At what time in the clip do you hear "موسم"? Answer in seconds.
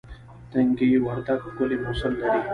1.83-2.13